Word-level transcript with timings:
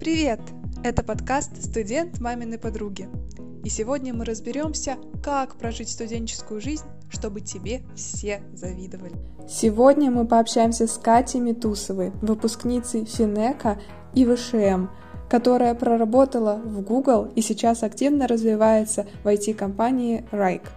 Привет! 0.00 0.40
Это 0.82 1.02
подкаст 1.04 1.62
«Студент 1.62 2.20
маминой 2.20 2.56
подруги». 2.56 3.06
И 3.62 3.68
сегодня 3.68 4.14
мы 4.14 4.24
разберемся, 4.24 4.96
как 5.22 5.56
прожить 5.56 5.90
студенческую 5.90 6.62
жизнь, 6.62 6.86
чтобы 7.10 7.42
тебе 7.42 7.82
все 7.94 8.40
завидовали. 8.54 9.12
Сегодня 9.46 10.10
мы 10.10 10.26
пообщаемся 10.26 10.86
с 10.86 10.96
Катей 10.96 11.40
Митусовой, 11.40 12.12
выпускницей 12.22 13.04
Финека 13.04 13.78
и 14.14 14.24
ВШМ, 14.24 14.86
которая 15.28 15.74
проработала 15.74 16.54
в 16.56 16.80
Google 16.80 17.30
и 17.34 17.42
сейчас 17.42 17.82
активно 17.82 18.26
развивается 18.26 19.06
в 19.22 19.28
IT-компании 19.28 20.24
Rike. 20.32 20.68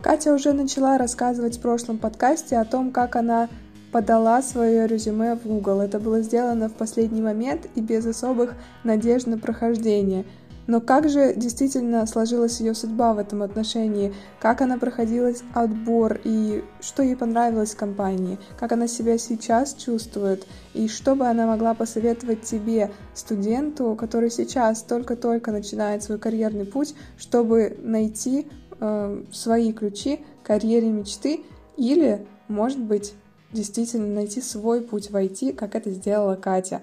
Катя 0.00 0.34
уже 0.34 0.52
начала 0.52 0.98
рассказывать 0.98 1.58
в 1.58 1.60
прошлом 1.60 1.98
подкасте 1.98 2.58
о 2.58 2.64
том, 2.64 2.90
как 2.90 3.14
она 3.14 3.48
подала 3.96 4.42
свое 4.42 4.86
резюме 4.86 5.36
в 5.36 5.46
Google. 5.46 5.80
Это 5.80 5.98
было 5.98 6.20
сделано 6.20 6.68
в 6.68 6.74
последний 6.74 7.22
момент 7.22 7.66
и 7.76 7.80
без 7.80 8.04
особых 8.04 8.52
надежд 8.84 9.26
на 9.26 9.38
прохождение. 9.38 10.26
Но 10.66 10.82
как 10.82 11.08
же 11.08 11.32
действительно 11.34 12.04
сложилась 12.06 12.60
ее 12.60 12.74
судьба 12.74 13.14
в 13.14 13.18
этом 13.18 13.42
отношении? 13.42 14.12
Как 14.38 14.60
она 14.60 14.76
проходила 14.76 15.32
отбор 15.54 16.20
и 16.24 16.62
что 16.82 17.02
ей 17.02 17.16
понравилось 17.16 17.72
в 17.72 17.78
компании? 17.78 18.38
Как 18.60 18.72
она 18.72 18.86
себя 18.86 19.16
сейчас 19.16 19.72
чувствует? 19.72 20.46
И 20.74 20.88
что 20.88 21.14
бы 21.14 21.26
она 21.26 21.46
могла 21.46 21.72
посоветовать 21.72 22.42
тебе, 22.42 22.90
студенту, 23.14 23.96
который 23.98 24.30
сейчас 24.30 24.82
только-только 24.82 25.52
начинает 25.52 26.02
свой 26.02 26.18
карьерный 26.18 26.66
путь, 26.66 26.94
чтобы 27.16 27.78
найти 27.80 28.46
э, 28.78 29.22
свои 29.32 29.72
ключи 29.72 30.20
к 30.42 30.48
карьере 30.48 30.90
мечты 30.90 31.40
или, 31.78 32.26
может 32.48 32.78
быть, 32.78 33.14
действительно 33.56 34.06
найти 34.06 34.40
свой 34.40 34.82
путь 34.82 35.10
в 35.10 35.16
IT, 35.16 35.54
как 35.54 35.74
это 35.74 35.90
сделала 35.90 36.36
Катя. 36.36 36.82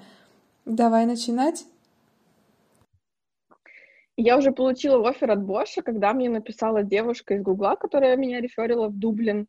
Давай 0.65 1.05
начинать. 1.05 1.65
Я 4.15 4.37
уже 4.37 4.51
получила 4.51 5.09
офер 5.09 5.31
от 5.31 5.43
Боша, 5.43 5.81
когда 5.81 6.13
мне 6.13 6.29
написала 6.29 6.83
девушка 6.83 7.35
из 7.35 7.41
Гугла, 7.41 7.75
которая 7.75 8.15
меня 8.15 8.41
реферила 8.41 8.87
в 8.87 8.97
Дублин. 8.97 9.47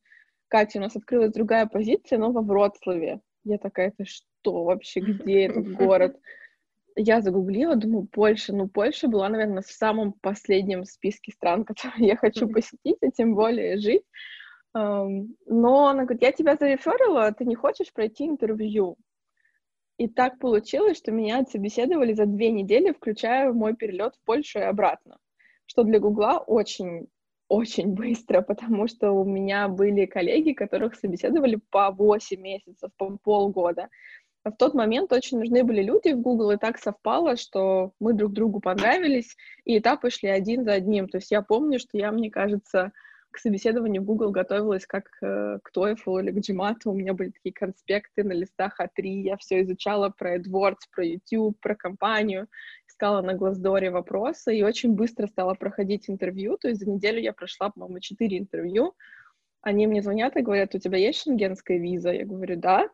Катя, 0.49 0.79
у 0.79 0.83
нас 0.83 0.97
открылась 0.97 1.33
другая 1.33 1.67
позиция, 1.67 2.19
но 2.19 2.31
во 2.31 2.41
Вроцлаве. 2.41 3.21
Я 3.45 3.59
такая, 3.59 3.89
это 3.89 4.09
что 4.09 4.65
вообще, 4.65 5.01
где 5.01 5.45
этот 5.47 5.73
город? 5.75 6.19
Я 6.97 7.21
загуглила, 7.21 7.77
думаю, 7.77 8.07
Польша. 8.11 8.55
Ну, 8.55 8.69
Польша 8.69 9.09
была, 9.09 9.29
наверное, 9.29 9.63
в 9.63 9.71
самом 9.71 10.13
последнем 10.13 10.85
списке 10.85 11.33
стран, 11.33 11.65
которые 11.67 12.09
я 12.09 12.17
хочу 12.17 12.49
посетить, 12.49 12.99
а 13.03 13.11
тем 13.11 13.35
более 13.35 13.79
жить. 13.79 14.05
Но 14.75 15.87
она 15.87 16.05
говорит, 16.05 16.23
я 16.23 16.33
тебя 16.33 16.57
зареферила, 16.57 17.33
ты 17.33 17.45
не 17.45 17.55
хочешь 17.55 17.93
пройти 17.93 18.27
интервью? 18.27 18.97
И 19.97 20.09
так 20.09 20.41
получилось, 20.41 20.99
что 20.99 21.13
меня 21.13 21.39
отсобеседовали 21.39 22.13
за 22.13 22.27
две 22.27 22.51
недели, 22.51 22.93
включая 22.93 23.53
мой 23.53 23.77
перелет 23.77 24.17
в 24.17 24.25
Польшу 24.25 24.59
и 24.59 24.63
обратно, 24.63 25.19
что 25.67 25.85
для 25.85 26.01
Гугла 26.01 26.39
очень 26.39 27.07
очень 27.49 27.95
быстро, 27.95 28.41
потому 28.41 28.89
что 28.89 29.13
у 29.13 29.25
меня 29.25 29.69
были 29.69 30.07
коллеги, 30.07 30.53
которых 30.53 30.95
собеседовали 30.95 31.61
по 31.71 31.91
8 31.91 32.41
месяцев, 32.41 32.91
по 32.97 33.17
полгода. 33.19 33.89
А 34.45 34.51
в 34.51 34.57
тот 34.57 34.75
момент 34.75 35.13
очень 35.13 35.39
нужны 35.39 35.63
были 35.65 35.83
люди 35.83 36.13
в 36.13 36.21
Google, 36.21 36.51
и 36.53 36.57
так 36.57 36.79
совпало, 36.79 37.37
что 37.37 37.93
мы 38.01 38.13
друг 38.13 38.33
другу 38.33 38.61
понравились, 38.61 39.37
и 39.65 39.79
этапы 39.79 40.11
шли 40.11 40.29
один 40.29 40.65
за 40.65 40.73
одним. 40.73 41.09
То 41.09 41.19
есть 41.19 41.31
я 41.31 41.43
помню, 41.43 41.79
что 41.79 41.97
я, 41.97 42.13
мне 42.13 42.31
кажется, 42.31 42.93
к 43.35 43.39
собеседованию 43.39 44.01
в 44.01 44.05
Google 44.05 44.31
готовилась 44.31 44.87
как 44.87 45.09
э, 45.21 45.59
к 45.63 45.71
TOEFL 45.77 46.23
или 46.23 46.31
к 46.31 46.39
GMAT. 46.39 46.77
У 46.85 46.95
меня 46.95 47.15
были 47.15 47.31
такие 47.31 47.53
конспекты 47.53 48.23
на 48.23 48.33
листах 48.33 48.79
А3. 48.81 49.03
Я 49.03 49.37
все 49.37 49.63
изучала 49.63 50.09
про 50.11 50.37
AdWords, 50.37 50.87
про 50.93 51.05
YouTube, 51.05 51.59
про 51.61 51.75
компанию. 51.75 52.47
Искала 52.89 53.23
на 53.23 53.35
Glassdoor 53.35 53.91
вопросы 53.91 54.57
и 54.57 54.63
очень 54.63 54.95
быстро 54.95 55.27
стала 55.27 55.55
проходить 55.55 56.09
интервью. 56.09 56.57
То 56.59 56.69
есть 56.69 56.81
за 56.81 56.89
неделю 56.89 57.21
я 57.21 57.33
прошла, 57.33 57.71
по-моему, 57.71 57.99
4 57.99 58.39
интервью. 58.39 58.95
Они 59.63 59.87
мне 59.89 60.01
звонят 60.01 60.37
и 60.37 60.43
говорят, 60.43 60.75
у 60.75 60.79
тебя 60.79 60.99
есть 60.99 61.23
шенгенская 61.23 61.79
виза? 61.79 62.13
Я 62.13 62.25
говорю, 62.25 62.57
да. 62.57 62.89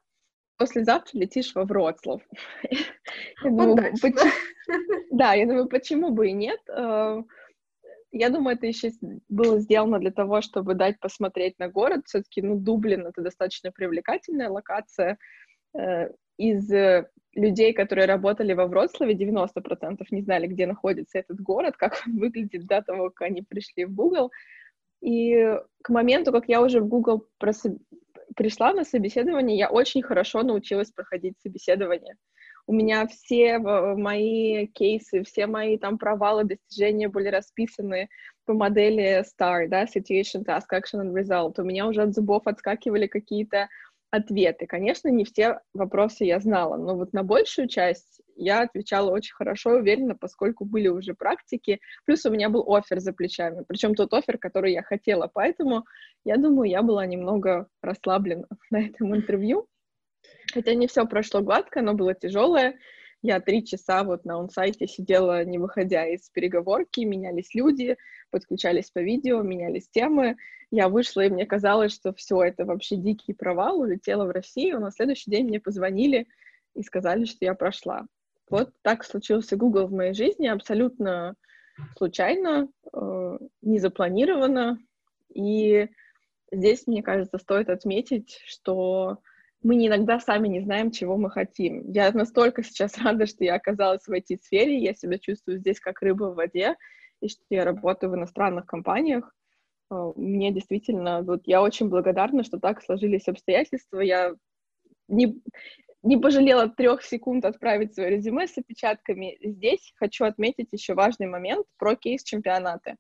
Послезавтра 0.56 1.18
летишь 1.18 1.54
во 1.54 1.64
Вроцлав. 1.64 2.22
Да, 5.10 5.34
я 5.34 5.44
думаю, 5.44 5.66
почему 5.66 6.10
бы 6.10 6.28
и 6.28 6.32
нет? 6.32 6.60
Я 8.12 8.30
думаю, 8.30 8.56
это 8.56 8.66
еще 8.66 8.90
было 9.28 9.60
сделано 9.60 9.98
для 9.98 10.10
того, 10.10 10.40
чтобы 10.40 10.74
дать 10.74 10.98
посмотреть 10.98 11.58
на 11.58 11.68
город. 11.68 12.02
Все-таки, 12.06 12.42
ну, 12.42 12.56
Дублин— 12.56 13.06
это 13.08 13.22
достаточно 13.22 13.70
привлекательная 13.70 14.48
локация. 14.48 15.16
Э, 15.74 16.08
из 16.36 16.72
э, 16.72 17.08
людей, 17.34 17.72
которые 17.72 18.06
работали 18.06 18.52
во 18.52 18.66
Вроцлаве, 18.66 19.14
90% 19.14 20.04
не 20.10 20.22
знали, 20.22 20.46
где 20.48 20.66
находится 20.66 21.18
этот 21.18 21.40
город, 21.40 21.76
как 21.76 22.02
он 22.06 22.18
выглядит 22.18 22.66
до 22.66 22.82
того, 22.82 23.10
как 23.10 23.28
они 23.28 23.42
пришли 23.42 23.84
в 23.84 23.94
Google. 23.94 24.32
И 25.00 25.56
к 25.82 25.88
моменту, 25.90 26.32
как 26.32 26.48
я 26.48 26.60
уже 26.62 26.80
в 26.80 26.88
Google 26.88 27.26
прос... 27.38 27.64
пришла 28.34 28.72
на 28.72 28.84
собеседование, 28.84 29.56
я 29.56 29.70
очень 29.70 30.02
хорошо 30.02 30.42
научилась 30.42 30.90
проходить 30.90 31.38
собеседование 31.40 32.16
у 32.70 32.72
меня 32.72 33.04
все 33.08 33.58
мои 33.58 34.68
кейсы, 34.68 35.24
все 35.24 35.48
мои 35.48 35.76
там 35.76 35.98
провалы, 35.98 36.44
достижения 36.44 37.08
были 37.08 37.26
расписаны 37.26 38.08
по 38.44 38.52
модели 38.52 39.24
STAR, 39.24 39.66
да, 39.66 39.86
Situation, 39.86 40.44
Task, 40.44 40.66
Action 40.72 41.02
and 41.02 41.12
Result. 41.12 41.54
У 41.58 41.64
меня 41.64 41.88
уже 41.88 42.02
от 42.02 42.14
зубов 42.14 42.42
отскакивали 42.46 43.08
какие-то 43.08 43.68
ответы. 44.12 44.68
Конечно, 44.68 45.08
не 45.08 45.24
все 45.24 45.58
вопросы 45.74 46.22
я 46.24 46.38
знала, 46.38 46.76
но 46.76 46.94
вот 46.94 47.12
на 47.12 47.24
большую 47.24 47.66
часть 47.66 48.20
я 48.36 48.62
отвечала 48.62 49.10
очень 49.10 49.34
хорошо 49.34 49.70
уверенно, 49.70 50.14
поскольку 50.14 50.64
были 50.64 50.86
уже 50.86 51.14
практики. 51.14 51.80
Плюс 52.04 52.24
у 52.24 52.30
меня 52.30 52.50
был 52.50 52.72
офер 52.72 53.00
за 53.00 53.12
плечами, 53.12 53.64
причем 53.66 53.96
тот 53.96 54.14
офер, 54.14 54.38
который 54.38 54.72
я 54.72 54.84
хотела. 54.84 55.28
Поэтому 55.32 55.86
я 56.24 56.36
думаю, 56.36 56.70
я 56.70 56.82
была 56.82 57.04
немного 57.04 57.66
расслаблена 57.82 58.46
на 58.70 58.86
этом 58.86 59.16
интервью. 59.16 59.66
Хотя 60.52 60.74
не 60.74 60.86
все 60.86 61.06
прошло 61.06 61.40
гладко, 61.40 61.80
оно 61.80 61.94
было 61.94 62.14
тяжелое. 62.14 62.78
Я 63.22 63.40
три 63.40 63.64
часа 63.64 64.02
вот 64.02 64.24
на 64.24 64.38
онсайте 64.38 64.86
сидела, 64.86 65.44
не 65.44 65.58
выходя 65.58 66.06
из 66.06 66.28
переговорки, 66.30 67.00
менялись 67.00 67.54
люди, 67.54 67.96
подключались 68.30 68.90
по 68.90 69.00
видео, 69.00 69.42
менялись 69.42 69.88
темы. 69.88 70.36
Я 70.70 70.88
вышла, 70.88 71.22
и 71.22 71.28
мне 71.28 71.44
казалось, 71.44 71.92
что 71.92 72.14
все 72.14 72.42
это 72.42 72.64
вообще 72.64 72.96
дикий 72.96 73.34
провал, 73.34 73.80
улетела 73.80 74.24
в 74.24 74.30
Россию. 74.30 74.80
На 74.80 74.90
следующий 74.90 75.30
день 75.30 75.46
мне 75.46 75.60
позвонили 75.60 76.28
и 76.74 76.82
сказали, 76.82 77.24
что 77.24 77.44
я 77.44 77.54
прошла. 77.54 78.06
Вот 78.48 78.70
так 78.82 79.04
случился 79.04 79.56
Google 79.56 79.86
в 79.86 79.92
моей 79.92 80.14
жизни, 80.14 80.46
абсолютно 80.46 81.34
случайно, 81.96 82.68
э, 82.92 83.38
незапланированно. 83.62 84.78
И 85.34 85.88
здесь, 86.50 86.86
мне 86.86 87.02
кажется, 87.02 87.38
стоит 87.38 87.68
отметить, 87.68 88.40
что 88.46 89.18
мы 89.62 89.86
иногда 89.86 90.18
сами 90.20 90.48
не 90.48 90.60
знаем, 90.60 90.90
чего 90.90 91.16
мы 91.16 91.30
хотим. 91.30 91.90
Я 91.90 92.10
настолько 92.12 92.62
сейчас 92.62 92.96
рада, 93.04 93.26
что 93.26 93.44
я 93.44 93.54
оказалась 93.54 94.06
в 94.06 94.12
IT-сфере, 94.12 94.78
я 94.78 94.94
себя 94.94 95.18
чувствую 95.18 95.58
здесь 95.58 95.80
как 95.80 96.00
рыба 96.02 96.24
в 96.24 96.36
воде, 96.36 96.76
и 97.20 97.28
что 97.28 97.42
я 97.50 97.64
работаю 97.64 98.10
в 98.10 98.14
иностранных 98.16 98.66
компаниях. 98.66 99.34
А, 99.90 100.12
мне 100.16 100.52
действительно, 100.52 101.22
вот 101.22 101.42
я 101.44 101.62
очень 101.62 101.88
благодарна, 101.88 102.44
что 102.44 102.58
так 102.58 102.82
сложились 102.82 103.28
обстоятельства. 103.28 104.00
Я 104.00 104.34
не, 105.08 105.42
не 106.02 106.16
пожалела 106.16 106.68
трех 106.68 107.02
секунд 107.02 107.44
отправить 107.44 107.94
свое 107.94 108.10
резюме 108.10 108.46
с 108.46 108.56
опечатками. 108.56 109.36
Здесь 109.42 109.92
хочу 109.96 110.24
отметить 110.24 110.72
еще 110.72 110.94
важный 110.94 111.26
момент 111.26 111.66
про 111.76 111.96
кейс-чемпионаты. 111.96 112.96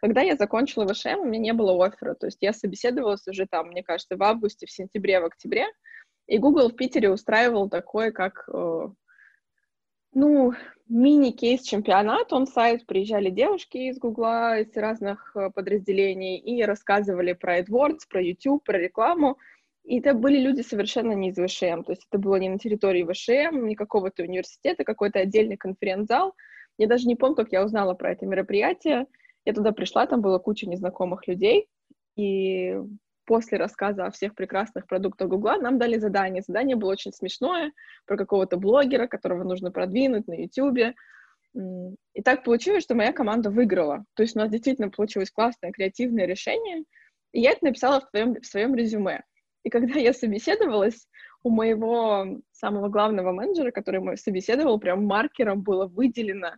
Когда 0.00 0.22
я 0.22 0.36
закончила 0.36 0.86
ВШМ, 0.86 1.20
у 1.20 1.24
меня 1.24 1.40
не 1.40 1.52
было 1.52 1.84
оффера, 1.84 2.14
то 2.14 2.26
есть 2.26 2.38
я 2.40 2.52
собеседовалась 2.52 3.26
уже 3.26 3.46
там, 3.46 3.68
мне 3.68 3.82
кажется, 3.82 4.16
в 4.16 4.22
августе, 4.22 4.66
в 4.66 4.70
сентябре, 4.70 5.20
в 5.20 5.24
октябре, 5.24 5.66
и 6.28 6.38
Google 6.38 6.68
в 6.68 6.76
Питере 6.76 7.10
устраивал 7.10 7.68
такой, 7.70 8.12
как, 8.12 8.48
э, 8.52 8.88
ну, 10.12 10.52
мини-кейс-чемпионат, 10.88 12.32
он 12.32 12.46
сайт, 12.46 12.86
приезжали 12.86 13.30
девушки 13.30 13.78
из 13.78 13.98
Гугла, 13.98 14.60
из 14.60 14.76
разных 14.76 15.34
э, 15.34 15.50
подразделений, 15.50 16.36
и 16.36 16.62
рассказывали 16.62 17.32
про 17.32 17.60
AdWords, 17.60 18.00
про 18.08 18.22
YouTube, 18.22 18.62
про 18.62 18.78
рекламу, 18.78 19.38
и 19.84 20.00
это 20.00 20.12
были 20.12 20.38
люди 20.38 20.60
совершенно 20.60 21.12
не 21.12 21.30
из 21.30 21.36
ВШМ, 21.36 21.82
то 21.82 21.92
есть 21.92 22.06
это 22.10 22.18
было 22.18 22.36
не 22.36 22.50
на 22.50 22.58
территории 22.58 23.10
ВШМ, 23.10 23.66
не 23.66 23.74
какого-то 23.74 24.22
университета, 24.22 24.84
какой-то 24.84 25.20
отдельный 25.20 25.56
конференц-зал. 25.56 26.34
Я 26.76 26.88
даже 26.88 27.08
не 27.08 27.16
помню, 27.16 27.36
как 27.36 27.52
я 27.52 27.64
узнала 27.64 27.94
про 27.94 28.12
это 28.12 28.26
мероприятие. 28.26 29.06
Я 29.46 29.54
туда 29.54 29.72
пришла, 29.72 30.06
там 30.06 30.20
было 30.20 30.38
куча 30.38 30.68
незнакомых 30.68 31.26
людей, 31.26 31.68
и 32.16 32.76
после 33.28 33.58
рассказа 33.58 34.06
о 34.06 34.10
всех 34.10 34.34
прекрасных 34.34 34.86
продуктах 34.86 35.28
Гугла 35.28 35.58
нам 35.58 35.78
дали 35.78 35.98
задание. 35.98 36.42
Задание 36.42 36.76
было 36.76 36.92
очень 36.92 37.12
смешное, 37.12 37.72
про 38.06 38.16
какого-то 38.16 38.56
блогера, 38.56 39.06
которого 39.06 39.44
нужно 39.44 39.70
продвинуть 39.70 40.26
на 40.26 40.32
Ютубе. 40.32 40.94
И 41.54 42.22
так 42.22 42.42
получилось, 42.42 42.84
что 42.84 42.94
моя 42.94 43.12
команда 43.12 43.50
выиграла. 43.50 44.06
То 44.14 44.22
есть 44.22 44.34
у 44.34 44.38
нас 44.38 44.48
действительно 44.48 44.88
получилось 44.88 45.30
классное, 45.30 45.72
креативное 45.72 46.24
решение. 46.24 46.84
И 47.32 47.40
я 47.42 47.50
это 47.50 47.66
написала 47.66 48.00
в, 48.00 48.10
твоем, 48.10 48.40
в 48.40 48.46
своем 48.46 48.74
резюме. 48.74 49.22
И 49.62 49.68
когда 49.68 50.00
я 50.00 50.14
собеседовалась, 50.14 51.06
у 51.42 51.50
моего 51.50 52.40
самого 52.52 52.88
главного 52.88 53.32
менеджера, 53.32 53.72
который 53.72 54.00
мой 54.00 54.16
собеседовал, 54.16 54.80
прям 54.80 55.04
маркером 55.04 55.60
было 55.62 55.86
выделено 55.86 56.54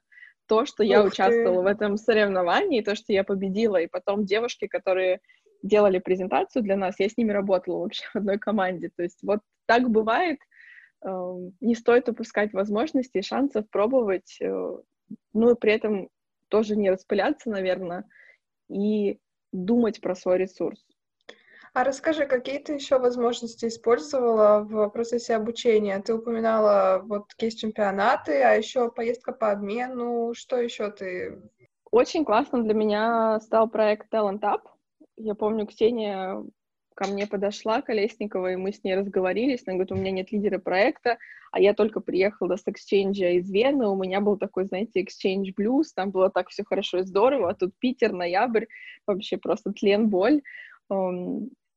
то, 0.47 0.67
что 0.67 0.85
я 0.85 1.01
Ух 1.01 1.13
участвовала 1.13 1.63
ты. 1.63 1.65
в 1.65 1.67
этом 1.67 1.97
соревновании, 1.97 2.81
то, 2.81 2.95
что 2.95 3.13
я 3.13 3.25
победила, 3.25 3.77
и 3.77 3.89
потом 3.89 4.25
девушки, 4.25 4.69
которые 4.69 5.21
делали 5.63 5.99
презентацию 5.99 6.63
для 6.63 6.77
нас, 6.77 6.99
я 6.99 7.09
с 7.09 7.17
ними 7.17 7.33
работала 7.33 7.79
вообще 7.79 8.05
в 8.13 8.17
одной 8.17 8.39
команде. 8.39 8.91
То 8.95 9.03
есть 9.03 9.19
вот 9.23 9.41
так 9.67 9.89
бывает, 9.89 10.39
эм, 11.05 11.55
не 11.61 11.75
стоит 11.75 12.09
упускать 12.09 12.53
возможности 12.53 13.19
и 13.19 13.23
шансов 13.23 13.69
пробовать, 13.71 14.39
э, 14.41 14.77
ну 15.33 15.51
и 15.51 15.55
при 15.55 15.73
этом 15.73 16.09
тоже 16.49 16.77
не 16.77 16.91
распыляться, 16.91 17.51
наверное, 17.51 18.05
и 18.69 19.19
думать 19.53 20.01
про 20.01 20.15
свой 20.15 20.39
ресурс. 20.39 20.85
А 21.73 21.85
расскажи, 21.85 22.27
какие 22.27 22.59
ты 22.59 22.73
еще 22.73 22.99
возможности 22.99 23.67
использовала 23.67 24.61
в 24.61 24.89
процессе 24.89 25.37
обучения? 25.37 26.01
Ты 26.01 26.15
упоминала 26.15 27.01
вот 27.05 27.33
кейс-чемпионаты, 27.37 28.43
а 28.43 28.55
еще 28.55 28.91
поездка 28.91 29.33
по 29.33 29.53
обмену. 29.53 30.35
Что 30.35 30.57
еще 30.57 30.91
ты? 30.91 31.41
Очень 31.93 32.25
классно 32.25 32.65
для 32.65 32.75
меня 32.75 33.39
стал 33.41 33.69
проект 33.69 34.13
Talent 34.13 34.41
Up. 34.41 34.63
Я 35.23 35.35
помню, 35.35 35.67
Ксения 35.67 36.43
ко 36.95 37.07
мне 37.07 37.27
подошла 37.27 37.83
Колесникова, 37.83 38.53
и 38.53 38.57
мы 38.57 38.73
с 38.73 38.83
ней 38.83 38.95
разговорились. 38.95 39.63
Она 39.67 39.75
говорит, 39.75 39.93
у 39.93 39.97
меня 39.97 40.11
нет 40.11 40.33
лидера 40.33 40.59
проекта, 40.59 41.19
а 41.53 41.61
я 41.61 41.75
только 41.75 42.01
приехала 42.01 42.57
с 42.57 42.63
эксченджа 42.67 43.31
из 43.31 43.51
Вены, 43.51 43.87
у 43.89 43.97
меня 43.97 44.21
был 44.21 44.37
такой, 44.39 44.65
знаете, 44.65 45.03
эксчендж 45.03 45.53
блюз, 45.57 45.93
там 45.93 46.11
было 46.11 46.31
так 46.31 46.49
все 46.49 46.65
хорошо 46.65 46.99
и 46.99 47.03
здорово, 47.03 47.51
а 47.51 47.55
тут 47.55 47.73
Питер, 47.79 48.13
ноябрь, 48.13 48.67
вообще 49.07 49.37
просто 49.37 49.73
тлен, 49.73 50.09
боль. 50.09 50.43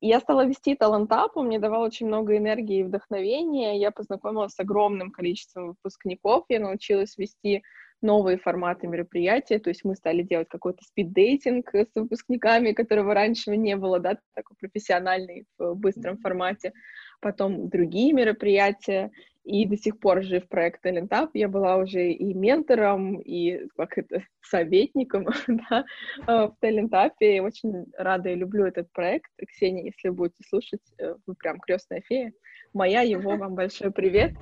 Я 0.02 0.20
стала 0.20 0.46
вести 0.46 0.76
талантап, 0.76 1.38
он 1.38 1.48
мне 1.48 1.60
давал 1.60 1.82
очень 1.82 2.08
много 2.08 2.36
энергии 2.36 2.80
и 2.80 2.84
вдохновения. 2.84 3.80
Я 3.80 3.92
познакомилась 3.92 4.54
с 4.54 4.60
огромным 4.60 5.12
количеством 5.12 5.70
выпускников, 5.70 6.46
я 6.50 6.60
научилась 6.60 7.18
вести 7.18 7.64
новые 8.04 8.38
форматы 8.38 8.88
мероприятия, 8.88 9.60
то 9.60 9.70
есть 9.70 9.84
мы 9.84 9.96
стали 9.96 10.22
делать 10.22 10.48
какой-то 10.50 10.84
спид-дейтинг 10.84 11.74
с 11.74 11.96
выпускниками, 11.96 12.74
которого 12.74 13.14
раньше 13.14 13.56
не 13.58 13.76
было, 13.76 14.00
да, 14.00 14.18
такой 14.36 14.56
профессиональный 14.60 15.46
в 15.58 15.74
быстром 15.76 16.18
формате, 16.18 16.74
потом 17.22 17.70
другие 17.70 18.14
мероприятия, 18.14 19.12
и 19.44 19.66
до 19.66 19.76
сих 19.78 20.00
пор 20.00 20.24
жив 20.24 20.48
проект 20.48 20.86
Talent 20.86 21.10
Up. 21.10 21.32
Я 21.34 21.50
была 21.50 21.78
уже 21.78 22.12
и 22.12 22.34
ментором, 22.34 23.20
и 23.20 23.68
как 23.76 23.98
это, 23.98 24.24
советником 24.42 25.26
да, 25.48 25.86
э, 26.28 26.48
в 26.48 26.56
Talent 26.62 26.92
Up. 26.92 27.12
И 27.20 27.40
очень 27.40 27.86
рада 27.98 28.30
и 28.30 28.36
люблю 28.36 28.66
этот 28.66 28.92
проект. 28.94 29.32
Ксения, 29.48 29.86
если 29.86 30.10
будете 30.10 30.44
слушать, 30.48 30.82
э, 30.98 31.16
вы 31.26 31.36
прям 31.36 31.60
крестная 31.60 32.02
фея. 32.08 32.32
Моя 32.74 33.02
его, 33.02 33.36
вам 33.36 33.56
большой 33.56 33.92
привет. 33.92 34.34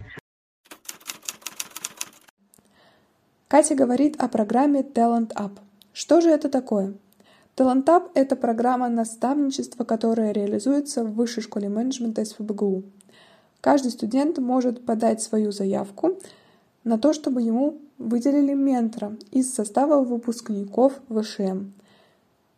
Катя 3.52 3.76
говорит 3.76 4.16
о 4.18 4.30
программе 4.30 4.80
Talent 4.80 5.34
Up. 5.34 5.52
Что 5.92 6.22
же 6.22 6.30
это 6.30 6.48
такое? 6.48 6.94
Talent 7.58 7.84
Up— 7.88 8.12
это 8.14 8.38
программа 8.38 8.88
наставничества, 8.88 9.84
которая 9.84 10.32
реализуется 10.32 11.04
в 11.04 11.16
Высшей 11.16 11.44
школе 11.44 11.68
менеджмента 11.68 12.24
СФБГУ. 12.24 12.84
Каждый 13.60 13.92
студент 13.92 14.38
может 14.38 14.86
подать 14.86 15.22
свою 15.22 15.52
заявку 15.52 16.18
на 16.86 16.98
то, 16.98 17.12
чтобы 17.12 17.42
ему 17.42 17.80
выделили 17.98 18.54
ментора 18.54 19.18
из 19.32 19.54
состава 19.54 20.02
выпускников 20.02 20.94
ВШМ. 21.10 21.74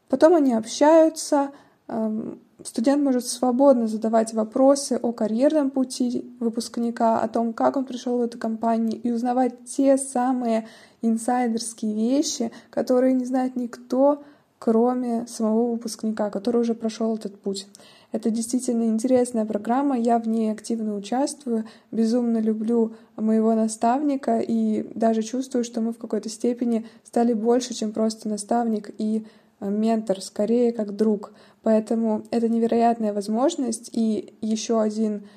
Потом 0.09 0.35
они 0.35 0.53
общаются, 0.53 1.49
эм, 1.87 2.39
студент 2.63 3.03
может 3.03 3.27
свободно 3.27 3.87
задавать 3.87 4.33
вопросы 4.33 4.99
о 5.01 5.11
карьерном 5.11 5.69
пути 5.69 6.33
выпускника, 6.39 7.19
о 7.19 7.27
том, 7.27 7.53
как 7.53 7.77
он 7.77 7.85
пришел 7.85 8.17
в 8.17 8.21
эту 8.21 8.37
компанию, 8.37 8.99
и 9.01 9.11
узнавать 9.11 9.65
те 9.65 9.97
самые 9.97 10.67
инсайдерские 11.01 11.93
вещи, 11.93 12.51
которые 12.69 13.13
не 13.13 13.25
знает 13.25 13.55
никто, 13.55 14.23
кроме 14.59 15.27
самого 15.27 15.71
выпускника, 15.71 16.29
который 16.29 16.61
уже 16.61 16.73
прошел 16.73 17.15
этот 17.15 17.37
путь. 17.37 17.67
Это 18.13 18.29
действительно 18.29 18.83
интересная 18.83 19.43
программа, 19.43 19.97
я 19.97 20.19
в 20.19 20.27
ней 20.27 20.51
активно 20.51 20.95
участвую, 20.95 21.65
безумно 21.91 22.37
люблю 22.37 22.93
моего 23.17 23.55
наставника 23.55 24.39
и 24.39 24.87
даже 24.95 25.23
чувствую, 25.23 25.63
что 25.63 25.81
мы 25.81 25.91
в 25.91 25.97
какой-то 25.97 26.29
степени 26.29 26.85
стали 27.03 27.33
больше, 27.33 27.73
чем 27.73 27.91
просто 27.91 28.29
наставник 28.29 28.91
и 28.99 29.25
э, 29.25 29.42
ментор, 29.69 30.21
скорее 30.21 30.71
как 30.73 30.95
друг. 30.95 31.33
Поэтому 31.61 32.23
это 32.31 32.49
невероятная 32.49 33.13
возможность 33.13 33.89
и 33.93 34.35
еще 34.41 34.81
один 34.81 35.27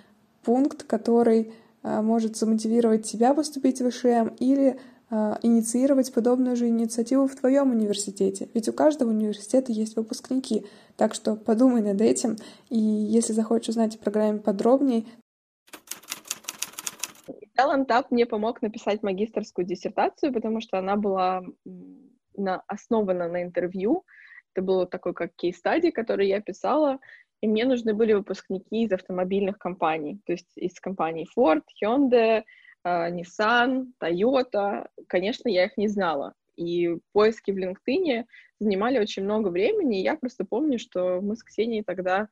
пункт, 0.44 0.84
который 0.84 1.52
э, 1.82 2.00
может 2.02 2.36
замотивировать 2.36 3.04
тебя 3.04 3.34
поступить 3.34 3.80
в 3.80 3.90
ВШМ 3.90 4.34
или 4.38 4.78
а, 5.08 5.38
инициировать 5.42 6.12
подобную 6.12 6.56
же 6.56 6.66
инициативу 6.66 7.28
в 7.28 7.36
твоем 7.36 7.70
университете. 7.70 8.48
Ведь 8.54 8.68
у 8.68 8.72
каждого 8.72 9.10
университета 9.10 9.70
есть 9.70 9.94
выпускники. 9.94 10.66
Так 10.96 11.14
что 11.14 11.36
подумай 11.36 11.80
над 11.80 12.00
этим. 12.00 12.36
И 12.70 12.78
если 12.78 13.32
захочешь 13.32 13.68
узнать 13.68 13.94
о 13.94 13.98
программе 13.98 14.40
подробнее, 14.40 15.04
Talent 17.56 17.86
Up 17.86 18.06
мне 18.10 18.26
помог 18.26 18.60
написать 18.62 19.02
магистрскую 19.02 19.64
диссертацию, 19.64 20.32
потому 20.32 20.60
что 20.60 20.78
она 20.78 20.96
была 20.96 21.42
на, 22.36 22.62
основана 22.66 23.28
на 23.28 23.42
интервью. 23.42 24.04
Это 24.54 24.64
было 24.64 24.86
такой 24.86 25.14
как 25.14 25.34
кейс-стадий, 25.36 25.92
который 25.92 26.28
я 26.28 26.40
писала, 26.40 26.98
и 27.42 27.48
мне 27.48 27.64
нужны 27.64 27.94
были 27.94 28.14
выпускники 28.14 28.84
из 28.84 28.92
автомобильных 28.92 29.58
компаний, 29.58 30.20
то 30.24 30.32
есть 30.32 30.50
из 30.56 30.80
компаний 30.80 31.28
Ford, 31.36 31.62
Hyundai, 31.82 32.44
а, 32.82 33.10
Nissan, 33.10 33.86
Toyota, 34.02 34.88
конечно, 35.08 35.48
я 35.48 35.64
их 35.66 35.76
не 35.76 35.88
знала. 35.88 36.34
И 36.56 36.96
поиски 37.12 37.50
в 37.50 37.58
LinkedIn 37.58 38.24
занимали 38.60 38.98
очень 38.98 39.24
много 39.24 39.48
времени, 39.48 40.00
и 40.00 40.04
я 40.04 40.16
просто 40.16 40.44
помню, 40.44 40.78
что 40.78 41.20
мы 41.20 41.36
с 41.36 41.42
Ксенией 41.42 41.84
тогда 41.84 42.28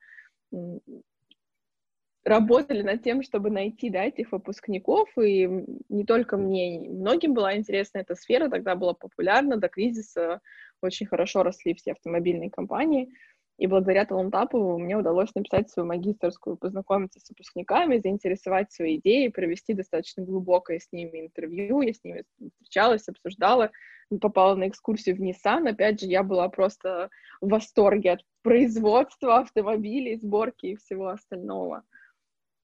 работали 2.25 2.81
над 2.81 3.03
тем, 3.03 3.21
чтобы 3.21 3.49
найти 3.49 3.89
да, 3.89 4.03
этих 4.03 4.31
выпускников, 4.31 5.09
и 5.17 5.47
не 5.89 6.05
только 6.05 6.37
мне, 6.37 6.79
многим 6.89 7.33
была 7.33 7.55
интересна 7.55 7.99
эта 7.99 8.15
сфера, 8.15 8.49
тогда 8.49 8.75
была 8.75 8.93
популярна, 8.93 9.57
до 9.57 9.69
кризиса 9.69 10.41
очень 10.81 11.05
хорошо 11.05 11.43
росли 11.43 11.75
все 11.75 11.93
автомобильные 11.93 12.49
компании, 12.49 13.13
и 13.57 13.67
благодаря 13.67 14.05
Талантапу 14.05 14.77
мне 14.77 14.97
удалось 14.97 15.33
написать 15.33 15.69
свою 15.69 15.87
магистрскую, 15.87 16.57
познакомиться 16.57 17.21
с 17.21 17.29
выпускниками, 17.29 17.99
заинтересовать 17.99 18.73
свои 18.73 18.97
идеи, 18.97 19.29
провести 19.29 19.73
достаточно 19.73 20.23
глубокое 20.23 20.79
с 20.79 20.91
ними 20.91 21.21
интервью. 21.21 21.81
Я 21.81 21.93
с 21.93 22.03
ними 22.03 22.25
встречалась, 22.59 23.07
обсуждала, 23.07 23.71
попала 24.19 24.55
на 24.55 24.67
экскурсию 24.67 25.15
в 25.15 25.21
Nissan. 25.21 25.69
Опять 25.69 26.01
же, 26.01 26.07
я 26.07 26.23
была 26.23 26.49
просто 26.49 27.09
в 27.39 27.47
восторге 27.47 28.13
от 28.13 28.25
производства 28.41 29.37
автомобилей, 29.37 30.17
сборки 30.17 30.67
и 30.67 30.75
всего 30.75 31.07
остального. 31.07 31.83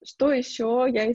Что 0.04 0.32
еще 0.32 0.86
я 0.88 1.12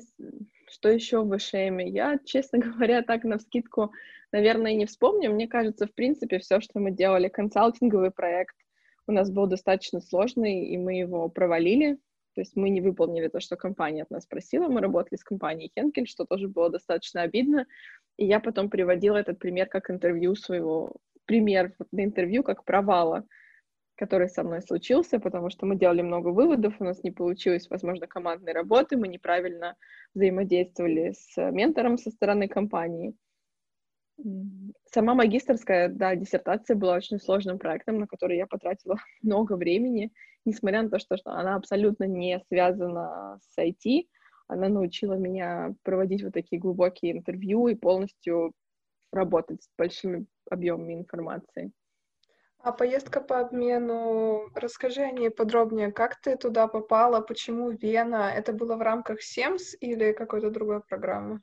что 0.70 0.90
еще 0.90 1.22
в 1.22 1.38
ВШМ? 1.38 1.80
Я, 1.80 2.20
честно 2.26 2.60
говоря, 2.60 3.02
так 3.02 3.24
на 3.24 3.38
вскидку, 3.38 3.92
наверное, 4.32 4.74
не 4.74 4.86
вспомню. 4.86 5.32
Мне 5.32 5.48
кажется, 5.48 5.88
в 5.88 5.94
принципе, 5.94 6.40
все, 6.40 6.60
что 6.60 6.80
мы 6.80 6.92
делали, 6.92 7.30
консалтинговый 7.30 8.12
проект, 8.12 8.56
у 9.08 9.14
нас 9.14 9.32
был 9.32 9.48
достаточно 9.48 10.02
сложный, 10.02 10.66
и 10.66 10.78
мы 10.78 10.96
его 10.96 11.30
провалили. 11.30 11.98
То 12.36 12.42
есть 12.42 12.56
мы 12.56 12.70
не 12.70 12.82
выполнили 12.82 13.30
то, 13.30 13.40
что 13.40 13.56
компания 13.56 14.04
от 14.04 14.12
нас 14.12 14.28
просила. 14.28 14.68
Мы 14.68 14.82
работали 14.82 15.18
с 15.18 15.24
компанией 15.24 15.72
Хенкель, 15.74 16.08
что 16.08 16.26
тоже 16.26 16.48
было 16.48 16.70
достаточно 16.70 17.22
обидно. 17.22 17.66
И 18.18 18.26
я 18.26 18.40
потом 18.40 18.70
приводила 18.70 19.18
этот 19.18 19.40
пример 19.40 19.68
как 19.68 19.90
интервью 19.90 20.36
своего, 20.36 20.98
пример 21.26 21.74
на 21.92 22.04
интервью 22.04 22.44
как 22.44 22.64
провала, 22.64 23.26
который 23.98 24.30
со 24.30 24.44
мной 24.44 24.62
случился, 24.62 25.20
потому 25.20 25.50
что 25.50 25.66
мы 25.66 25.76
делали 25.76 26.02
много 26.02 26.30
выводов, 26.30 26.76
у 26.80 26.84
нас 26.84 27.04
не 27.04 27.12
получилось, 27.12 27.68
возможно, 27.70 28.08
командной 28.08 28.54
работы, 28.54 28.96
мы 28.96 29.08
неправильно 29.08 29.76
взаимодействовали 30.14 31.14
с 31.18 31.52
ментором 31.52 31.98
со 31.98 32.12
стороны 32.12 32.48
компании. 32.48 33.16
Сама 34.86 35.14
магистрская, 35.16 35.90
да, 35.90 36.16
диссертация 36.16 36.76
была 36.76 36.96
очень 36.96 37.20
сложным 37.20 37.60
проектом, 37.60 38.00
на 38.00 38.08
который 38.08 38.38
я 38.38 38.48
потратила 38.48 38.98
много 39.22 39.56
времени, 39.56 40.12
несмотря 40.46 40.84
на 40.84 40.90
то, 40.90 41.00
что, 41.00 41.18
что 41.18 41.32
она 41.32 41.56
абсолютно 41.56 42.06
не 42.06 42.40
связана 42.48 43.40
с 43.42 43.60
IT, 43.60 44.08
она 44.48 44.70
научила 44.70 45.16
меня 45.16 45.74
проводить 45.84 46.24
вот 46.24 46.34
такие 46.34 46.60
глубокие 46.60 47.12
интервью 47.12 47.68
и 47.68 47.76
полностью 47.76 48.54
работать 49.12 49.64
с 49.64 49.70
большими 49.78 50.26
объемами 50.50 50.94
информации. 50.94 51.72
А 52.60 52.72
поездка 52.72 53.22
по 53.22 53.40
обмену, 53.40 54.50
расскажи 54.56 55.02
о 55.02 55.12
ней 55.12 55.30
подробнее. 55.30 55.92
Как 55.92 56.20
ты 56.20 56.36
туда 56.36 56.68
попала, 56.68 57.22
почему 57.22 57.70
Вена? 57.70 58.32
Это 58.36 58.52
было 58.52 58.76
в 58.76 58.82
рамках 58.82 59.22
СЕМС 59.22 59.76
или 59.80 60.12
какой-то 60.12 60.50
другой 60.50 60.82
программы? 60.82 61.42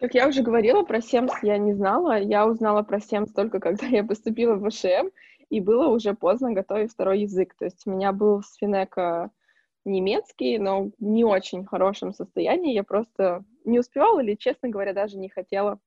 Как 0.00 0.14
я 0.14 0.26
уже 0.26 0.42
говорила, 0.42 0.82
про 0.82 1.00
СЕМС 1.00 1.32
я 1.42 1.58
не 1.58 1.74
знала. 1.74 2.18
Я 2.18 2.46
узнала 2.46 2.82
про 2.82 2.98
СЕМС 2.98 3.32
только 3.32 3.60
когда 3.60 3.86
я 3.86 4.04
поступила 4.04 4.54
в 4.54 4.68
ВШМ, 4.68 5.10
и 5.50 5.60
было 5.60 5.88
уже 5.88 6.14
поздно 6.14 6.52
готовить 6.52 6.92
второй 6.92 7.20
язык. 7.20 7.54
То 7.54 7.66
есть 7.66 7.86
у 7.86 7.90
меня 7.90 8.12
был 8.12 8.42
с 8.42 8.56
Финека 8.56 9.30
немецкий, 9.84 10.58
но 10.58 10.84
в 10.84 10.92
не 10.98 11.24
очень 11.24 11.66
хорошем 11.66 12.14
состоянии. 12.14 12.74
Я 12.74 12.84
просто 12.84 13.44
не 13.64 13.78
успевала 13.78 14.20
или, 14.20 14.34
честно 14.34 14.70
говоря, 14.70 14.92
даже 14.92 15.18
не 15.18 15.28
хотела 15.28 15.78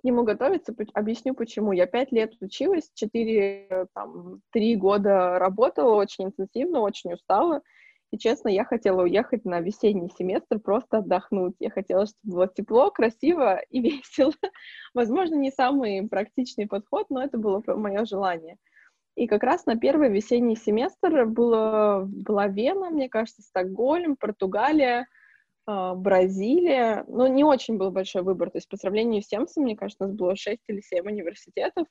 к 0.00 0.04
нему 0.04 0.24
готовиться. 0.24 0.74
Объясню, 0.94 1.34
почему. 1.34 1.72
Я 1.72 1.86
пять 1.86 2.12
лет 2.12 2.32
училась, 2.40 2.90
четыре, 2.94 3.86
там, 3.94 4.40
три 4.52 4.76
года 4.76 5.38
работала 5.38 5.94
очень 5.94 6.26
интенсивно, 6.26 6.80
очень 6.80 7.12
устала. 7.12 7.62
И, 8.10 8.18
честно, 8.18 8.48
я 8.48 8.64
хотела 8.64 9.02
уехать 9.02 9.44
на 9.44 9.60
весенний 9.60 10.10
семестр, 10.18 10.58
просто 10.58 10.98
отдохнуть. 10.98 11.54
Я 11.60 11.70
хотела, 11.70 12.06
чтобы 12.06 12.34
было 12.34 12.48
тепло, 12.48 12.90
красиво 12.90 13.60
и 13.70 13.80
весело. 13.82 14.32
Возможно, 14.94 15.36
не 15.36 15.50
самый 15.50 16.08
практичный 16.08 16.66
подход, 16.66 17.06
но 17.10 17.22
это 17.22 17.38
было 17.38 17.62
мое 17.66 18.04
желание. 18.04 18.56
И 19.16 19.26
как 19.26 19.42
раз 19.42 19.66
на 19.66 19.76
первый 19.76 20.10
весенний 20.10 20.56
семестр 20.56 21.26
было, 21.26 22.04
была 22.08 22.48
Вена, 22.48 22.90
мне 22.90 23.08
кажется, 23.08 23.42
Стокгольм, 23.42 24.16
Португалия, 24.16 25.06
Бразилия. 25.94 27.04
Но 27.08 27.26
не 27.26 27.44
очень 27.44 27.76
был 27.76 27.90
большой 27.90 28.22
выбор. 28.22 28.50
То 28.50 28.58
есть 28.58 28.68
по 28.68 28.76
сравнению 28.76 29.22
с 29.22 29.26
Семсом, 29.26 29.64
мне 29.64 29.76
кажется, 29.76 30.04
у 30.04 30.08
нас 30.08 30.16
было 30.16 30.36
6 30.36 30.60
или 30.68 30.80
7 30.80 31.06
университетов. 31.06 31.86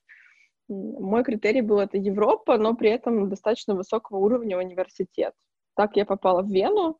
Мой 0.67 1.23
критерий 1.23 1.61
был 1.61 1.79
это 1.79 1.97
Европа, 1.97 2.57
но 2.57 2.75
при 2.75 2.91
этом 2.91 3.27
достаточно 3.29 3.75
высокого 3.75 4.17
уровня 4.17 4.57
университет. 4.57 5.33
Так 5.75 5.95
я 5.95 6.05
попала 6.05 6.43
в 6.43 6.49
Вену, 6.49 6.99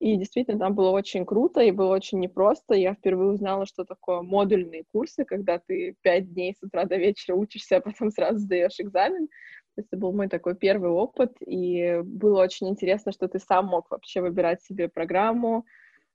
и 0.00 0.16
действительно 0.16 0.58
там 0.58 0.74
было 0.74 0.90
очень 0.90 1.26
круто 1.26 1.60
и 1.60 1.72
было 1.72 1.94
очень 1.94 2.20
непросто. 2.20 2.74
Я 2.74 2.94
впервые 2.94 3.32
узнала, 3.32 3.66
что 3.66 3.84
такое 3.84 4.22
модульные 4.22 4.84
курсы, 4.92 5.24
когда 5.24 5.58
ты 5.58 5.96
пять 6.02 6.32
дней 6.32 6.54
с 6.54 6.62
утра 6.62 6.84
до 6.84 6.96
вечера 6.96 7.34
учишься, 7.34 7.78
а 7.78 7.80
потом 7.80 8.10
сразу 8.10 8.38
сдаешь 8.38 8.78
экзамен. 8.78 9.28
Это 9.76 9.96
был 9.96 10.12
мой 10.12 10.28
такой 10.28 10.56
первый 10.56 10.90
опыт, 10.90 11.36
и 11.40 12.00
было 12.04 12.42
очень 12.42 12.68
интересно, 12.68 13.12
что 13.12 13.28
ты 13.28 13.38
сам 13.38 13.66
мог 13.66 13.90
вообще 13.90 14.20
выбирать 14.20 14.62
себе 14.62 14.88
программу, 14.88 15.64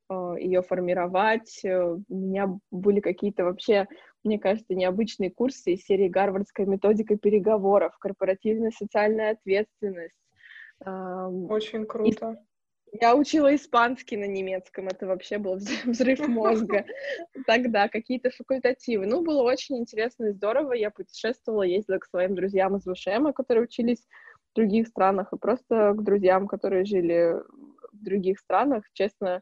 ее 0.10 0.62
формировать. 0.62 1.64
Э, 1.64 1.98
у 2.08 2.16
меня 2.16 2.58
были 2.72 3.00
какие-то 3.00 3.46
вообще, 3.46 3.88
мне 4.24 4.40
кажется, 4.40 4.76
необычные 4.76 5.32
курсы 5.32 5.74
из 5.74 5.84
серии 5.84 6.08
«Гарвардская 6.08 6.66
методика 6.66 7.18
переговоров», 7.18 7.98
«Корпоративная 8.00 8.72
социальная 8.72 9.32
ответственность». 9.32 10.16
Очень 10.86 11.86
круто. 11.86 12.38
Я 13.02 13.16
учила 13.16 13.56
испанский 13.56 14.18
на 14.18 14.26
немецком, 14.26 14.88
это 14.88 15.08
вообще 15.08 15.40
был 15.40 15.56
взрыв 15.86 16.28
мозга. 16.28 16.86
Тогда 17.48 17.90
какие-то 17.90 18.30
факультативы. 18.30 19.08
Ну, 19.08 19.24
было 19.24 19.42
очень 19.42 19.78
интересно 19.78 20.26
и 20.26 20.32
здорово. 20.32 20.74
Я 20.74 20.92
путешествовала, 20.92 21.64
ездила 21.64 21.98
к 21.98 22.06
своим 22.06 22.36
друзьям 22.36 22.76
из 22.76 22.84
ВШМ, 22.84 23.32
которые 23.34 23.64
учились 23.64 24.06
в 24.52 24.56
других 24.56 24.88
странах, 24.88 25.34
и 25.34 25.38
просто 25.38 25.94
к 25.94 26.04
друзьям, 26.04 26.48
которые 26.48 26.86
жили 26.86 27.36
в 27.94 28.04
других 28.04 28.38
странах. 28.38 28.84
Честно, 28.94 29.42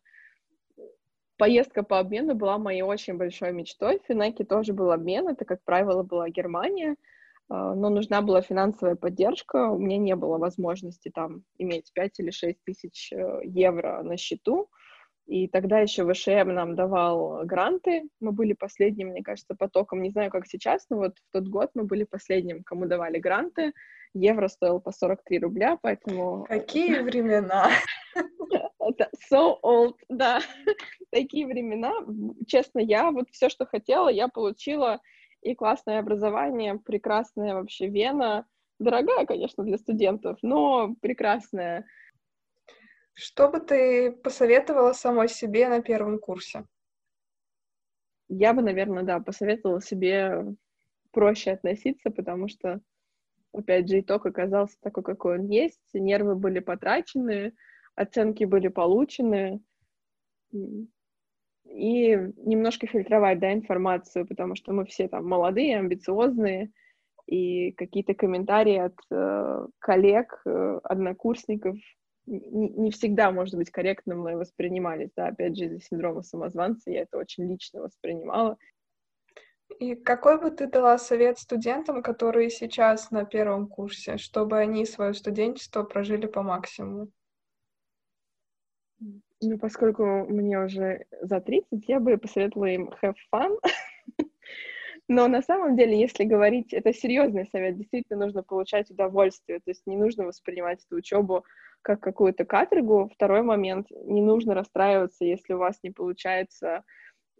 поездка 1.41 1.81
по 1.81 1.97
обмену 1.97 2.35
была 2.35 2.57
моей 2.57 2.83
очень 2.83 3.17
большой 3.17 3.51
мечтой. 3.51 3.99
В 3.99 4.05
Финеке 4.05 4.43
тоже 4.43 4.73
был 4.73 4.91
обмен, 4.91 5.27
это, 5.27 5.43
как 5.43 5.63
правило, 5.63 6.03
была 6.03 6.29
Германия— 6.29 6.95
а, 7.51 7.75
но 7.75 7.89
нужна 7.89 8.21
была 8.21 8.41
финансовая 8.41 8.95
поддержка, 8.95 9.69
у 9.69 9.77
меня 9.77 9.97
не 9.97 10.15
было 10.15 10.37
возможности 10.37 11.11
там 11.13 11.43
иметь 11.57 11.91
5 11.93 12.19
или 12.19 12.31
6 12.31 12.63
тысяч 12.63 13.11
э, 13.11 13.41
евро 13.43 14.01
на 14.03 14.15
счету, 14.15 14.69
и 15.27 15.49
тогда 15.49 15.79
еще 15.79 16.09
ВШМ 16.09 16.53
нам 16.53 16.75
давал 16.75 17.45
гранты, 17.45 18.03
мы 18.21 18.31
были 18.31 18.53
последним, 18.53 19.09
мне 19.09 19.21
кажется, 19.21 19.53
потоком, 19.53 20.01
не 20.01 20.11
знаю, 20.11 20.31
как 20.31 20.47
сейчас, 20.47 20.85
но 20.89 20.97
вот 20.97 21.17
в 21.17 21.33
тот 21.33 21.49
год 21.49 21.71
мы 21.73 21.83
были 21.83 22.05
последним, 22.05 22.63
кому 22.63 22.85
давали 22.85 23.19
гранты, 23.19 23.73
евро 24.13 24.47
стоил 24.47 24.79
по 24.79 24.93
43 24.93 25.39
рубля, 25.39 25.77
поэтому... 25.81 26.45
Какие 26.45 26.99
времена! 26.99 27.69
So 29.31 29.57
old, 29.63 29.95
да, 30.09 30.41
такие 31.11 31.45
времена. 31.45 31.93
Честно, 32.47 32.79
я 32.79 33.11
вот 33.11 33.29
все, 33.31 33.49
что 33.49 33.65
хотела, 33.65 34.09
я 34.09 34.27
получила 34.27 34.99
и 35.41 35.53
классное 35.55 35.99
образование, 35.99 36.79
прекрасная 36.79 37.53
вообще 37.53 37.87
Вена. 37.87 38.47
Дорогая, 38.79 39.25
конечно, 39.25 39.63
для 39.63 39.77
студентов, 39.77 40.39
но 40.41 40.95
прекрасная. 41.01 41.85
Что 43.13 43.49
бы 43.49 43.59
ты 43.59 44.11
посоветовала 44.11 44.93
самой 44.93 45.27
себе 45.27 45.67
на 45.67 45.81
первом 45.81 46.17
курсе? 46.17 46.65
Я 48.29 48.53
бы, 48.53 48.61
наверное, 48.61 49.03
да, 49.03 49.19
посоветовала 49.19 49.81
себе 49.81 50.55
проще 51.11 51.51
относиться, 51.51 52.09
потому 52.09 52.47
что, 52.47 52.79
опять 53.53 53.89
же, 53.89 53.99
итог 53.99 54.25
оказался 54.25 54.77
такой, 54.81 55.03
какой 55.03 55.39
он 55.39 55.47
есть. 55.47 55.81
Нервы 55.93 56.35
были 56.35 56.59
потрачены, 56.59 57.53
оценки 57.95 58.45
были 58.45 58.69
получены 58.69 59.61
и 61.71 62.15
немножко 62.37 62.87
фильтровать, 62.87 63.39
да, 63.39 63.53
информацию, 63.53 64.27
потому 64.27 64.55
что 64.55 64.73
мы 64.73 64.85
все 64.85 65.07
там 65.07 65.27
молодые, 65.27 65.77
амбициозные, 65.77 66.71
и 67.27 67.71
какие-то 67.71 68.13
комментарии 68.13 68.77
от 68.77 68.97
э, 69.09 69.67
коллег, 69.79 70.41
э, 70.45 70.79
однокурсников 70.83 71.77
не, 72.25 72.69
не 72.69 72.91
всегда, 72.91 73.31
может 73.31 73.55
быть, 73.55 73.71
корректно 73.71 74.15
мной 74.15 74.35
воспринимались, 74.35 75.11
да, 75.15 75.27
опять 75.27 75.57
же, 75.57 75.65
из-за 75.65 75.79
синдрома 75.79 76.23
самозванца 76.23 76.91
я 76.91 77.01
это 77.03 77.17
очень 77.17 77.49
лично 77.49 77.81
воспринимала. 77.81 78.57
И 79.79 79.95
какой 79.95 80.39
бы 80.39 80.51
ты 80.51 80.67
дала 80.67 80.97
совет 80.97 81.39
студентам, 81.39 82.03
которые 82.03 82.49
сейчас 82.49 83.09
на 83.11 83.25
первом 83.25 83.67
курсе, 83.67 84.17
чтобы 84.17 84.57
они 84.57 84.85
свое 84.85 85.13
студенчество 85.13 85.83
прожили 85.83 86.27
по 86.27 86.43
максимуму? 86.43 87.07
Ну, 89.41 89.57
поскольку 89.57 90.03
мне 90.29 90.59
уже 90.59 91.05
за 91.21 91.41
30, 91.41 91.87
я 91.87 91.99
бы 91.99 92.17
посоветовала 92.17 92.67
им 92.67 92.91
have 93.01 93.15
fun. 93.33 93.57
Но 95.07 95.27
на 95.27 95.41
самом 95.41 95.75
деле, 95.75 95.99
если 95.99 96.23
говорить, 96.25 96.73
это 96.73 96.93
серьезный 96.93 97.47
совет, 97.47 97.77
действительно 97.77 98.25
нужно 98.25 98.43
получать 98.43 98.91
удовольствие, 98.91 99.59
то 99.59 99.71
есть 99.71 99.81
не 99.85 99.97
нужно 99.97 100.25
воспринимать 100.25 100.85
эту 100.85 100.97
учебу 100.97 101.43
как 101.81 101.99
какую-то 101.99 102.45
каторгу. 102.45 103.09
Второй 103.13 103.41
момент, 103.41 103.87
не 104.05 104.21
нужно 104.21 104.53
расстраиваться, 104.53 105.25
если 105.25 105.53
у 105.53 105.57
вас 105.57 105.79
не 105.81 105.89
получается. 105.89 106.83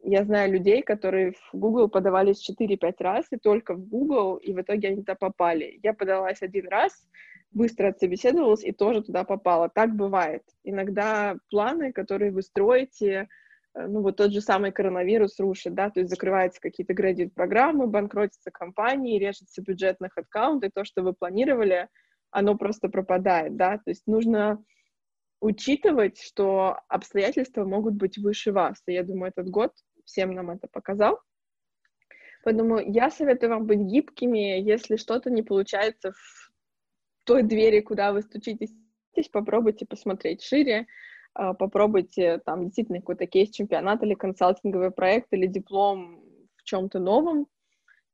Я 0.04 0.24
знаю 0.24 0.52
людей, 0.52 0.82
которые 0.82 1.34
в 1.34 1.54
Google 1.54 1.88
подавались 1.88 2.50
4-5 2.50 2.96
раз, 3.00 3.28
и 3.32 3.38
только 3.38 3.76
в 3.76 3.88
Google, 3.88 4.38
и 4.38 4.54
в 4.54 4.60
итоге 4.60 4.88
они 4.88 4.98
туда 4.98 5.14
попали. 5.14 5.80
Я 5.84 5.94
подалась 5.94 6.42
один 6.42 6.68
раз, 6.68 7.08
быстро 7.52 7.90
отсобеседовалась 7.90 8.64
и 8.64 8.72
тоже 8.72 9.04
туда 9.04 9.24
попала. 9.24 9.70
Так 9.70 9.96
бывает. 9.96 10.44
Иногда 10.64 11.36
планы, 11.50 11.92
которые 11.92 12.32
вы 12.32 12.42
строите, 12.42 13.28
э, 13.74 13.88
ну 13.88 14.02
вот 14.02 14.18
тот 14.18 14.32
же 14.32 14.42
самый 14.42 14.72
коронавирус 14.72 15.40
рушит, 15.40 15.74
да, 15.74 15.90
то 15.90 16.00
есть 16.00 16.10
закрываются 16.10 16.62
какие-то 16.62 16.94
градит-программы, 16.94 17.88
банкротятся 17.88 18.52
компании, 18.52 19.20
режется 19.20 19.62
бюджет 19.62 20.00
на 20.00 20.10
то, 20.10 20.86
что 20.86 21.04
вы 21.04 21.14
планировали, 21.14 21.90
оно 22.32 22.58
просто 22.58 22.88
пропадает, 22.88 23.58
да, 23.58 23.78
то 23.78 23.90
есть 23.90 24.08
нужно 24.08 24.64
учитывать, 25.42 26.22
что 26.22 26.80
обстоятельства 26.88 27.66
могут 27.66 27.96
быть 27.96 28.18
выше 28.18 28.52
вас, 28.52 28.82
и 28.88 28.94
я 28.94 29.04
думаю, 29.04 29.34
этот 29.36 29.50
год 29.50 29.74
всем 30.06 30.34
нам 30.34 30.52
это 30.52 30.68
показал. 30.72 31.20
Поэтому 32.44 32.80
я 32.80 33.12
советую 33.12 33.52
вам 33.52 33.66
быть 33.66 33.80
гибкими, 33.80 34.60
если 34.62 34.96
что-то 34.96 35.30
не 35.30 35.44
получается 35.44 36.12
в 36.12 36.51
той 37.32 37.44
двери, 37.44 37.80
куда 37.80 38.12
вы 38.12 38.24
стучитесь, 38.24 38.74
попробуйте 39.32 39.86
посмотреть 39.86 40.44
шире, 40.44 40.86
а, 41.34 41.54
попробуйте 41.54 42.40
там 42.46 42.66
действительно 42.66 43.00
какой-то 43.00 43.26
кейс-чемпионат 43.26 44.04
или 44.04 44.16
консалтинговый 44.16 44.92
проект 44.92 45.28
или 45.32 45.48
диплом 45.48 46.22
в 46.58 46.64
чем-то 46.64 47.00
новом. 47.00 47.48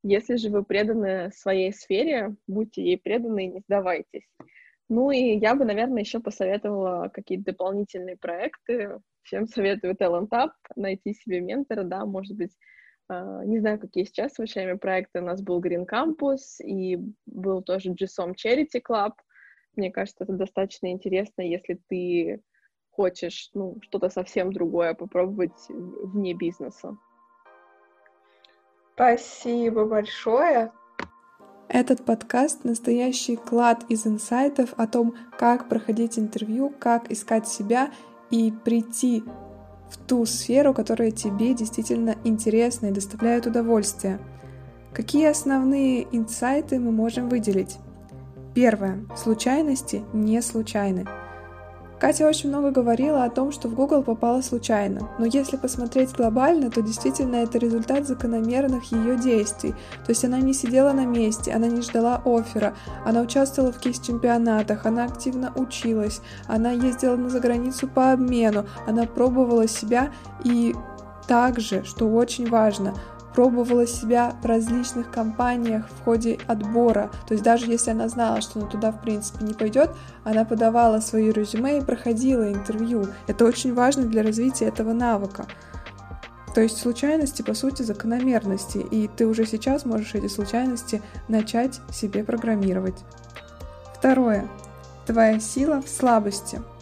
Если 0.03 0.35
же 0.35 0.51
вы 0.51 0.63
преданы 0.63 1.31
своей 1.31 1.73
сфере, 1.73 2.35
будьте 2.45 2.83
ей 2.83 2.99
преданы 2.99 3.45
и 3.45 3.51
не 3.53 3.59
сдавайтесь. 3.61 4.29
Ну 4.87 5.09
и 5.09 5.39
я 5.39 5.55
бы, 5.55 5.65
наверное, 5.65 6.03
еще 6.03 6.19
посоветовала 6.19 7.09
какие-то 7.09 7.45
дополнительные 7.45 8.17
проекты. 8.17 8.99
Всем 9.23 9.47
советую 9.47 9.95
Talent 9.95 10.29
Up, 10.29 10.51
найти 10.75 11.15
себе 11.15 11.41
ментора, 11.41 11.83
да, 11.83 12.05
может 12.05 12.37
быть, 12.37 12.51
не 13.09 13.59
знаю, 13.59 13.79
какие 13.79 14.03
сейчас 14.03 14.33
с 14.33 14.39
вашими 14.39 14.73
проекты. 14.73 15.21
У 15.21 15.25
нас 15.25 15.41
был 15.41 15.61
Green 15.61 15.85
Campus 15.85 16.61
и 16.63 16.99
был 17.25 17.61
тоже 17.61 17.91
GSOM 17.91 18.33
Charity 18.35 18.81
Club. 18.87 19.13
Мне 19.75 19.91
кажется, 19.91 20.23
это 20.23 20.33
достаточно 20.33 20.91
интересно, 20.91 21.41
если 21.41 21.79
ты 21.87 22.41
хочешь 22.91 23.51
ну, 23.53 23.77
что-то 23.81 24.09
совсем 24.09 24.51
другое 24.51 24.93
попробовать 24.95 25.69
вне 25.69 26.33
бизнеса. 26.33 26.97
Спасибо 28.95 29.85
большое. 29.85 30.71
Этот 31.69 32.03
подкаст— 32.03 32.63
настоящий 32.63 33.35
клад 33.35 33.83
из 33.89 34.07
инсайтов 34.07 34.73
о 34.77 34.87
том, 34.87 35.15
как 35.37 35.69
проходить 35.69 36.17
интервью, 36.17 36.73
как 36.79 37.11
искать 37.11 37.47
себя 37.47 37.91
и 38.31 38.51
прийти 38.51 39.23
в 39.89 39.97
ту 39.97 40.25
сферу, 40.25 40.73
которая 40.73 41.11
тебе 41.11 41.53
действительно 41.53 42.15
интересна 42.23 42.87
и 42.87 42.91
доставляет 42.91 43.45
удовольствие. 43.45 44.19
Какие 44.93 45.27
основные 45.27 46.07
инсайты 46.11 46.79
мы 46.79 46.91
можем 46.91 47.29
выделить? 47.29 47.77
Первое. 48.53 49.05
Случайности 49.15 50.03
не 50.13 50.41
случайны. 50.41 51.05
Катя 51.99 52.27
очень 52.27 52.49
много 52.49 52.69
говорила 52.69 53.23
о 53.23 53.29
том, 53.29 53.51
что 53.51 53.67
в 53.67 53.73
Google 53.73 54.03
попала 54.03 54.41
случайно, 54.41 55.09
но 55.17 55.25
если 55.25 55.57
посмотреть 55.57 56.13
глобально, 56.13 56.69
то 56.69 56.83
действительно 56.83 57.37
это 57.37 57.57
результат 57.57 58.05
закономерных 58.05 58.91
ее 58.91 59.17
действий. 59.17 59.71
То 60.05 60.09
есть 60.09 60.23
она 60.23 60.37
не 60.37 60.53
сидела 60.53 60.91
на 60.91 61.05
месте, 61.05 61.51
она 61.51 61.65
не 61.65 61.81
ждала 61.81 62.21
оффера, 62.23 62.75
она 63.03 63.21
участвовала 63.21 63.71
в 63.71 63.79
кейс-чемпионатах, 63.79 64.85
она 64.85 65.05
активно 65.05 65.51
училась, 65.55 66.21
она 66.47 66.69
ездила 66.69 67.15
на 67.15 67.29
заграницу 67.29 67.87
по 67.87 68.11
обмену, 68.11 68.65
она 68.85 69.05
пробовала 69.05 69.67
себя 69.67 70.11
и 70.43 70.75
также, 71.27 71.83
что 71.83 72.07
очень 72.09 72.47
важно, 72.47 72.93
пробовала 73.37 73.85
себя 73.85 74.35
в 74.41 74.47
различных 74.47 75.11
компаниях 75.11 75.87
в 75.91 76.03
ходе 76.03 76.39
отбора. 76.47 77.11
То 77.27 77.35
есть 77.35 77.43
даже 77.43 77.67
если 77.67 77.91
она 77.91 78.09
знала, 78.09 78.41
что 78.41 78.59
она 78.59 78.67
туда 78.67 78.91
в 78.91 78.99
принципе 78.99 79.45
не 79.45 79.53
пойдет, 79.53 79.91
она 80.23 80.43
подавала 80.43 81.01
свои 81.01 81.31
резюме 81.31 81.77
и 81.77 81.85
проходила 81.85 82.51
интервью. 82.51 83.05
Это 83.27 83.45
очень 83.45 83.75
важно 83.75 84.05
для 84.05 84.23
развития 84.23 84.65
этого 84.65 84.91
навыка. 84.91 85.45
То 86.55 86.61
есть 86.61 86.79
случайности, 86.79 87.43
по 87.43 87.53
сути, 87.53 87.83
закономерности, 87.83 88.79
и 88.79 89.07
ты 89.07 89.27
уже 89.27 89.45
сейчас 89.45 89.85
можешь 89.85 90.15
эти 90.15 90.29
случайности 90.29 91.03
начать 91.27 91.79
себе 91.91 92.23
программировать. 92.23 93.05
Второе. 93.93 94.47
Твоя 95.05 95.39
сила 95.39 95.83
в 95.83 95.89
слабости– 95.89 96.59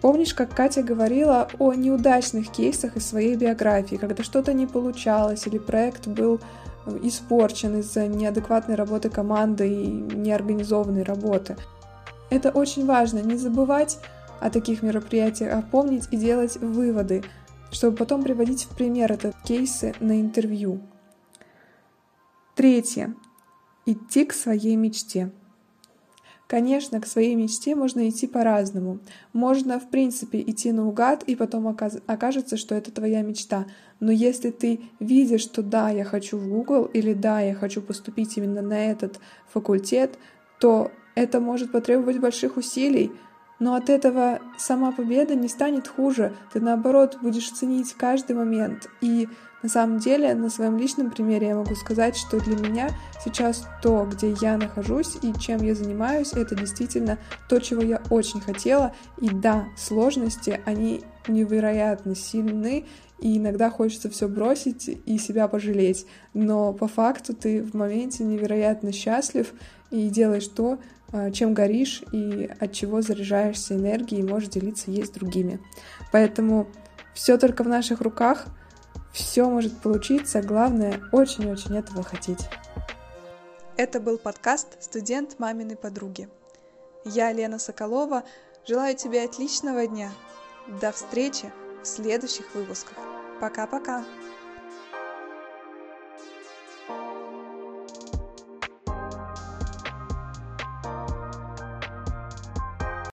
Помнишь, 0.00 0.32
как 0.32 0.54
Катя 0.54 0.82
говорила 0.82 1.48
о 1.58 1.74
неудачных 1.74 2.50
кейсах 2.50 2.96
из 2.96 3.06
своей 3.06 3.36
биографии, 3.36 3.96
когда 3.96 4.22
что-то 4.22 4.54
не 4.54 4.66
получалось 4.66 5.46
или 5.46 5.58
проект 5.58 6.06
был 6.06 6.40
э, 6.86 6.98
испорчен 7.02 7.78
из-за 7.80 8.06
неадекватной 8.06 8.76
работы 8.76 9.10
команды 9.10 9.68
и 9.68 9.86
неорганизованной 9.86 11.02
работы. 11.02 11.56
Это 12.30 12.50
очень 12.50 12.86
важно, 12.86 13.18
не 13.18 13.36
забывать 13.36 13.98
о 14.40 14.48
таких 14.48 14.82
мероприятиях, 14.82 15.52
а 15.54 15.62
помнить 15.62 16.08
и 16.10 16.16
делать 16.16 16.56
выводы, 16.56 17.22
чтобы 17.70 17.96
потом 17.96 18.22
приводить 18.22 18.64
в 18.64 18.76
пример 18.76 19.12
этот 19.12 19.36
кейсы 19.44 19.94
на 20.00 20.18
интервью. 20.18 20.80
Третье. 22.54 23.14
Идти 23.84 24.24
к 24.24 24.32
своей 24.32 24.76
мечте. 24.76 25.30
Конечно, 26.50 27.00
к 27.00 27.06
своей 27.06 27.36
мечте 27.36 27.76
можно 27.76 28.08
идти 28.08 28.26
по-разному. 28.26 28.98
Можно, 29.32 29.78
в 29.78 29.88
принципе, 29.88 30.40
идти 30.40 30.72
наугад, 30.72 31.22
и 31.22 31.36
потом 31.36 31.68
окажется, 31.68 32.56
что 32.56 32.74
это 32.74 32.90
твоя 32.90 33.22
мечта. 33.22 33.66
Но 34.00 34.10
если 34.10 34.50
ты 34.50 34.80
видишь, 34.98 35.42
что 35.42 35.62
да, 35.62 35.90
я 35.90 36.02
хочу 36.02 36.36
в 36.38 36.48
Google, 36.48 36.86
или 36.86 37.12
да, 37.12 37.40
я 37.40 37.54
хочу 37.54 37.80
поступить 37.80 38.36
именно 38.36 38.62
на 38.62 38.90
этот 38.90 39.20
факультет, 39.48 40.18
то 40.58 40.90
это 41.14 41.38
может 41.38 41.70
потребовать 41.70 42.18
больших 42.18 42.56
усилий, 42.56 43.12
но 43.60 43.74
от 43.74 43.88
этого 43.90 44.40
сама 44.58 44.90
победа 44.90 45.34
не 45.34 45.46
станет 45.46 45.86
хуже. 45.86 46.34
Ты, 46.52 46.60
наоборот, 46.60 47.18
будешь 47.22 47.50
ценить 47.50 47.92
каждый 47.92 48.34
момент. 48.34 48.88
И 49.00 49.28
на 49.62 49.68
самом 49.68 49.98
деле, 49.98 50.34
на 50.34 50.48
своем 50.48 50.78
личном 50.78 51.10
примере 51.10 51.48
я 51.48 51.54
могу 51.54 51.74
сказать, 51.74 52.16
что 52.16 52.40
для 52.40 52.56
меня 52.56 52.88
сейчас 53.22 53.68
то, 53.82 54.08
где 54.10 54.34
я 54.40 54.56
нахожусь 54.56 55.18
и 55.20 55.38
чем 55.38 55.62
я 55.62 55.74
занимаюсь, 55.74 56.32
это 56.32 56.54
действительно 56.54 57.18
то, 57.48 57.60
чего 57.60 57.82
я 57.82 58.00
очень 58.08 58.40
хотела. 58.40 58.94
И 59.20 59.28
да, 59.28 59.66
сложности, 59.76 60.60
они 60.64 61.02
невероятно 61.28 62.14
сильны, 62.14 62.86
и 63.18 63.36
иногда 63.36 63.68
хочется 63.68 64.08
все 64.08 64.28
бросить 64.28 64.88
и 64.88 65.18
себя 65.18 65.46
пожалеть. 65.46 66.06
Но 66.32 66.72
по 66.72 66.88
факту 66.88 67.34
ты 67.34 67.62
в 67.62 67.74
моменте 67.74 68.24
невероятно 68.24 68.92
счастлив 68.92 69.52
и 69.90 70.08
делаешь 70.08 70.48
то, 70.48 70.78
чем 71.32 71.54
горишь 71.54 72.02
и 72.12 72.50
от 72.60 72.72
чего 72.72 73.02
заряжаешься 73.02 73.74
энергией 73.74 74.20
и 74.20 74.28
можешь 74.28 74.48
делиться 74.48 74.90
ей 74.90 75.04
с 75.04 75.10
другими. 75.10 75.60
Поэтому 76.12 76.68
все 77.14 77.36
только 77.36 77.64
в 77.64 77.68
наших 77.68 78.00
руках— 78.00 78.46
все 79.12 79.48
может 79.48 79.76
получиться, 79.78 80.42
главное 80.42 81.00
очень-очень 81.12 81.76
этого 81.76 82.02
хотеть. 82.02 82.48
Это 83.76 84.00
был 84.00 84.18
подкаст 84.18 84.82
«Студент 84.82 85.38
маминой 85.38 85.76
подруги». 85.76 86.28
Я, 87.04 87.32
Лена 87.32 87.58
Соколова, 87.58 88.24
желаю 88.66 88.94
тебе 88.94 89.24
отличного 89.24 89.86
дня. 89.86 90.10
До 90.80 90.92
встречи 90.92 91.50
в 91.82 91.86
следующих 91.86 92.54
выпусках. 92.54 92.98
Пока-пока. 93.40 94.04